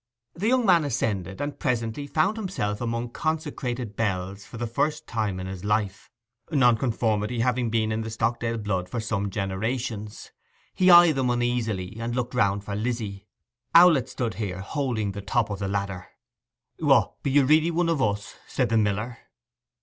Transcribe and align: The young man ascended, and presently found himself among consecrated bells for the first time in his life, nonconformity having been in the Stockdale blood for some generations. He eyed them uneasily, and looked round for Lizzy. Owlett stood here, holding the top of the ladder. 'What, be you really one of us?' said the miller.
The 0.33 0.47
young 0.47 0.65
man 0.65 0.83
ascended, 0.83 1.39
and 1.39 1.59
presently 1.59 2.07
found 2.07 2.35
himself 2.35 2.81
among 2.81 3.11
consecrated 3.11 3.95
bells 3.95 4.43
for 4.45 4.57
the 4.57 4.65
first 4.65 5.05
time 5.05 5.39
in 5.39 5.45
his 5.45 5.63
life, 5.63 6.09
nonconformity 6.51 7.41
having 7.41 7.69
been 7.69 7.91
in 7.91 8.01
the 8.01 8.09
Stockdale 8.09 8.57
blood 8.57 8.89
for 8.89 8.99
some 8.99 9.29
generations. 9.29 10.31
He 10.73 10.89
eyed 10.89 11.13
them 11.13 11.29
uneasily, 11.29 11.97
and 11.99 12.15
looked 12.15 12.33
round 12.33 12.63
for 12.63 12.75
Lizzy. 12.75 13.27
Owlett 13.75 14.09
stood 14.09 14.33
here, 14.33 14.61
holding 14.61 15.11
the 15.11 15.21
top 15.21 15.51
of 15.51 15.59
the 15.59 15.67
ladder. 15.67 16.07
'What, 16.79 17.21
be 17.21 17.29
you 17.29 17.45
really 17.45 17.69
one 17.69 17.87
of 17.87 18.01
us?' 18.01 18.37
said 18.47 18.69
the 18.69 18.77
miller. 18.79 19.19